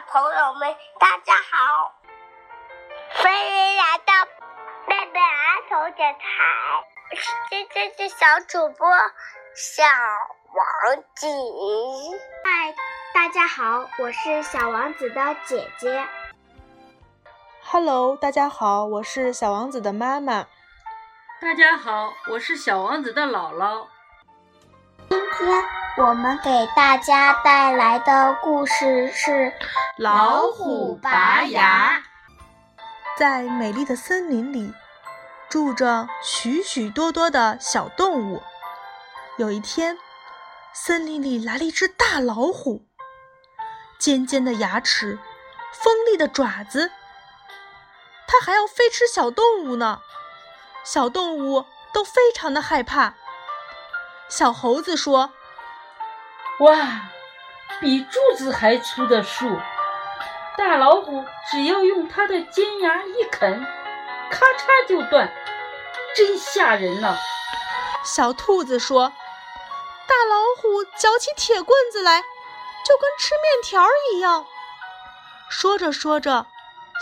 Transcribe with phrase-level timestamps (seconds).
[0.00, 1.94] 朋友们，大家好！
[3.14, 4.12] 欢迎来到
[4.86, 6.24] 贝贝儿童电台，
[7.10, 8.88] 我是这这这小主播
[9.54, 9.84] 小
[10.52, 11.26] 王子。
[12.44, 12.74] 嗨，
[13.14, 16.06] 大家好，我是小王子的姐姐。
[17.64, 20.46] Hello，大家好，我是小王子的妈妈。
[21.40, 23.86] 大家好，我是小王子的姥姥。
[25.08, 25.64] 今天
[25.98, 29.30] 我们给大家带来的故事是
[29.96, 31.98] 《老虎拔牙》。
[33.18, 34.74] 在美丽的森林里，
[35.48, 38.42] 住着许许多多的小动物。
[39.38, 39.96] 有一天，
[40.74, 42.84] 森林里来了一只大老虎，
[43.98, 45.18] 尖尖的牙齿，
[45.72, 46.90] 锋利的爪子，
[48.28, 50.02] 它还要飞吃小动物呢。
[50.84, 53.14] 小动物都非常的害怕。
[54.28, 55.32] 小猴子说
[56.60, 56.74] ：“哇，
[57.80, 59.60] 比柱子还粗的树，
[60.56, 63.62] 大老虎只要用它的尖牙一啃，
[64.30, 65.30] 咔嚓就断，
[66.16, 67.14] 真吓人呢。”
[68.02, 69.12] 小兔子说
[70.08, 74.46] ：“大老虎嚼起铁棍子来，就跟吃面条一样。”
[75.50, 76.46] 说着说着，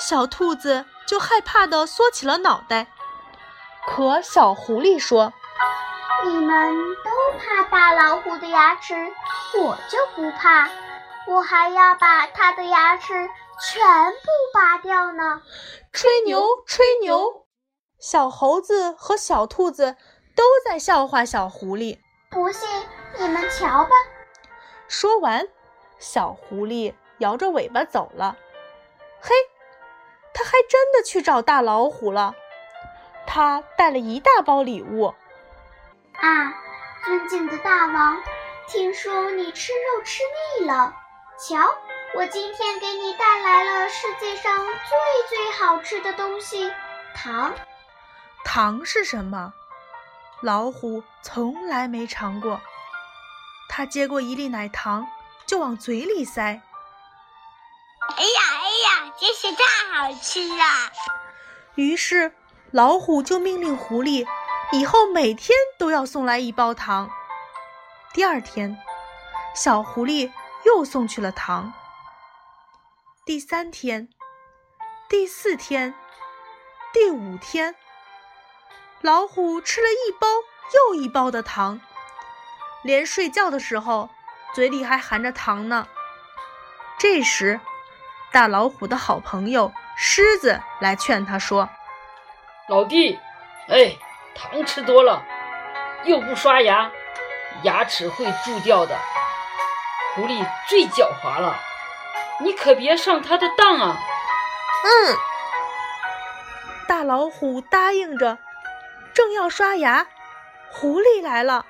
[0.00, 2.88] 小兔子就害怕的缩起了脑袋。
[3.86, 5.32] 可小狐狸说
[6.24, 8.94] ：“你们都怕大老虎的牙齿，
[9.60, 10.68] 我就不怕，
[11.28, 15.42] 我还要把它的牙齿全部拔掉呢！”
[15.92, 17.46] 吹牛，吹牛！
[17.98, 19.96] 小猴子和小兔子
[20.34, 21.98] 都在笑话小狐狸。
[22.30, 22.68] 不信，
[23.18, 23.90] 你们瞧吧。
[24.88, 25.46] 说完，
[25.98, 28.36] 小狐狸摇着尾巴走了。
[29.20, 29.34] 嘿，
[30.32, 32.34] 他还真的去找大老虎了。
[33.26, 35.14] 他带了一大包礼物。
[36.20, 36.54] 啊，
[37.04, 38.22] 尊敬的大王，
[38.68, 40.22] 听说你吃肉吃
[40.58, 40.94] 腻了，
[41.38, 41.74] 瞧，
[42.14, 46.72] 我今天给你带来了世界上最最好吃的东西——
[47.14, 47.52] 糖。
[48.44, 49.52] 糖是什么？
[50.40, 52.60] 老虎从来没尝过。
[53.68, 55.06] 他接过一粒奶糖，
[55.46, 56.42] 就往嘴里塞。
[56.42, 60.64] 哎呀哎呀，真是太好吃了！
[61.74, 62.32] 于是。
[62.70, 64.26] 老虎就命令狐狸，
[64.74, 67.08] 以后每天都要送来一包糖。
[68.12, 68.76] 第二天，
[69.54, 70.32] 小狐狸
[70.66, 71.72] 又送去了糖。
[73.24, 74.08] 第三天、
[75.08, 75.94] 第四天、
[76.92, 77.76] 第五天，
[79.00, 80.26] 老虎吃了一包
[80.74, 81.80] 又一包的糖，
[82.82, 84.10] 连睡觉的时候
[84.56, 85.86] 嘴里还含着糖呢。
[86.98, 87.60] 这时，
[88.32, 91.68] 大老虎的好朋友狮子来劝他说。
[92.68, 93.16] 老弟，
[93.68, 93.96] 哎，
[94.34, 95.24] 糖吃多了，
[96.04, 96.90] 又不刷牙，
[97.62, 98.98] 牙齿会蛀掉的。
[100.14, 101.56] 狐狸最狡猾了，
[102.40, 103.96] 你可别上它的当啊！
[104.84, 105.16] 嗯，
[106.86, 108.38] 大老虎答应着，
[109.14, 110.06] 正要刷牙，
[110.70, 111.64] 狐狸来了。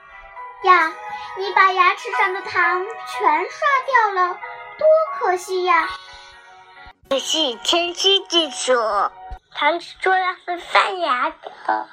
[0.64, 0.92] 呀，
[1.38, 4.38] 你把牙齿上的糖全刷掉了，
[4.78, 4.86] 多
[5.18, 5.88] 可惜呀！
[7.08, 9.12] 可惜天气之说。
[9.54, 11.86] 糖吃多了会犯牙的。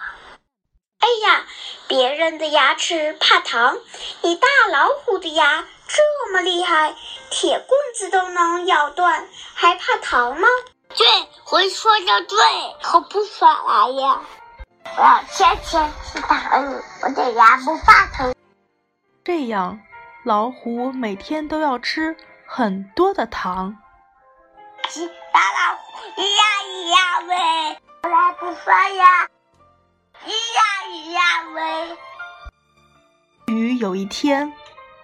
[1.01, 1.45] 哎呀，
[1.87, 3.77] 别人的牙齿怕糖，
[4.21, 6.95] 你大老虎的牙这么厉害，
[7.29, 10.47] 铁棍子都能咬断，还怕糖吗？
[10.95, 11.07] 对，
[11.51, 12.37] 我说的对，
[12.81, 14.21] 可不耍赖呀！
[14.97, 18.35] 我要天天吃糖，我的牙不怕疼。
[19.23, 19.79] 这样，
[20.23, 23.75] 老虎每天都要吃很多的糖。
[25.33, 25.81] 大老虎。
[26.17, 26.97] 咿呀咿呀
[27.27, 27.35] 喂，
[28.03, 29.27] 我来不刷牙。
[30.25, 30.61] 咿呀
[30.91, 31.21] 咿呀
[31.53, 31.97] 喂。
[33.47, 34.51] 于有一天，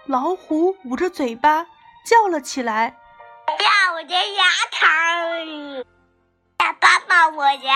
[0.04, 1.64] 老虎捂着嘴巴
[2.04, 2.94] 叫了起来
[3.48, 5.78] ：“呀，我的牙疼！
[6.58, 7.74] 呀，爸爸，我牙！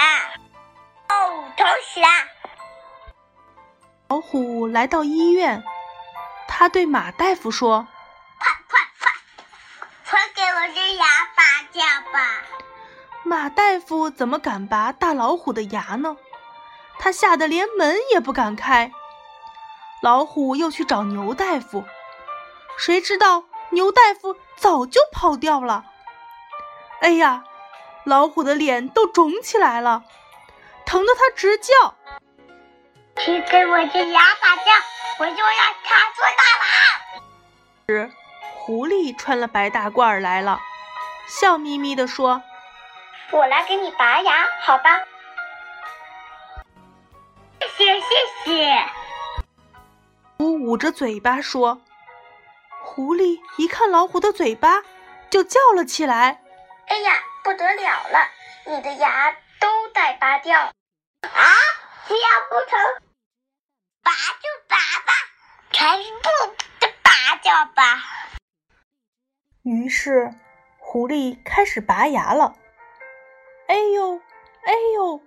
[1.09, 2.07] 哦，疼死了！”
[4.09, 5.65] 老虎来到医院，
[6.47, 7.87] 他对马大夫说
[8.39, 9.11] ：“快快快，
[10.05, 11.05] 快给我这牙
[11.35, 11.83] 拔掉
[12.13, 12.43] 吧！”
[13.25, 16.15] 马大夫怎么敢拔大老虎的牙呢？
[16.99, 18.93] 他吓得连门也不敢开。
[20.01, 21.85] 老虎又去找牛大夫，
[22.77, 25.85] 谁知道牛大夫早就跑掉了。
[27.01, 27.45] 哎呀，
[28.05, 30.05] 老虎的脸都肿起来了，
[30.85, 31.97] 疼得他直叫
[33.19, 34.75] ：“请给我这牙拔掉，
[35.19, 37.23] 我就要他做大王！”
[37.89, 38.11] 时，
[38.55, 40.61] 狐狸穿了白大褂来了，
[41.29, 42.43] 笑眯眯地说。
[43.31, 45.01] 我来给你拔牙，好吧？
[47.93, 48.07] 谢谢
[48.45, 48.87] 谢谢。
[50.39, 51.83] 虎捂着嘴巴说
[52.83, 54.83] ：“狐狸一看老虎的嘴巴，
[55.29, 56.43] 就叫了起来
[56.89, 58.31] ：“哎呀，不得了了！
[58.65, 59.31] 你的牙
[59.61, 60.73] 都带拔掉啊！
[62.09, 62.81] 只要不成，
[64.03, 65.13] 拔就拔吧，
[65.71, 68.03] 全部都拔掉吧。”
[69.65, 70.33] 于是，
[70.79, 72.57] 狐狸开始拔牙了。
[73.67, 74.17] 哎呦，
[74.65, 75.21] 哎呦！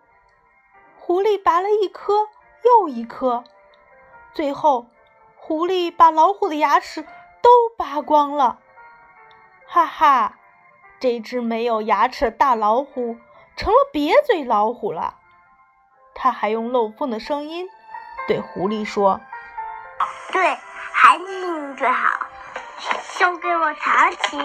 [0.97, 2.27] 狐狸拔了一颗
[2.65, 3.43] 又一颗，
[4.33, 4.87] 最后，
[5.37, 7.03] 狐狸把老虎的牙齿
[7.41, 8.57] 都拔光了。
[9.67, 10.39] 哈哈，
[10.99, 13.17] 这只没有牙齿的大老虎
[13.55, 15.17] 成了瘪嘴老虎了。
[16.15, 17.69] 他还用漏风的声音
[18.27, 19.21] 对狐狸说
[20.33, 20.57] ：“对，
[20.91, 22.25] 还是你最好。
[23.03, 24.37] 送给我长期，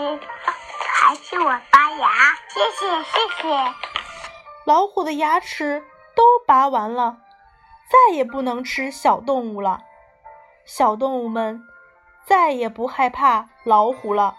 [0.89, 2.09] 还是我拔牙。
[2.49, 3.75] 谢谢，谢谢。”
[4.67, 5.83] 老虎的牙齿
[6.15, 7.19] 都拔完了，
[7.91, 9.83] 再也不能吃小动物了。
[10.65, 11.65] 小动物们
[12.25, 14.37] 再也不害怕老虎了。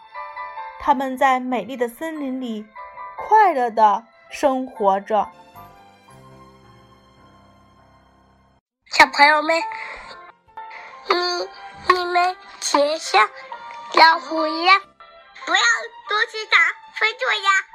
[0.79, 2.65] 它们在美丽的森林里
[3.17, 5.29] 快乐的生活着。
[8.85, 9.61] 小朋友们，
[11.09, 11.15] 你
[11.93, 13.29] 你们别像
[13.93, 14.79] 老虎一样，
[15.45, 15.61] 不要
[16.09, 16.59] 多吃糖，
[16.95, 17.70] 分作呀。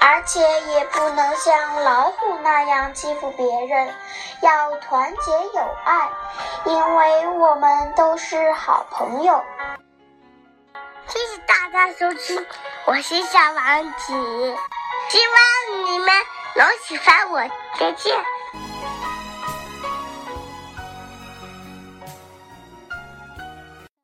[0.00, 0.40] 而且
[0.72, 3.94] 也不能像老虎那样欺负别人，
[4.40, 6.10] 要团结友爱，
[6.64, 9.42] 因为我们都是好朋友。
[11.06, 12.46] 谢谢大家收听，
[12.84, 14.56] 我是小王子，
[15.08, 16.14] 希望你们
[16.54, 17.40] 能喜欢我，
[17.78, 18.16] 再见。